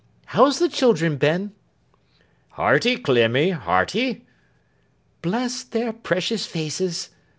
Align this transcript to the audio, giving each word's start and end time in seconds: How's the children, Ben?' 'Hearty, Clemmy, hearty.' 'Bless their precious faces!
How's 0.25 0.57
the 0.57 0.67
children, 0.67 1.17
Ben?' 1.17 1.51
'Hearty, 2.53 2.97
Clemmy, 2.97 3.51
hearty.' 3.51 4.25
'Bless 5.21 5.61
their 5.61 5.93
precious 5.93 6.47
faces! 6.47 7.11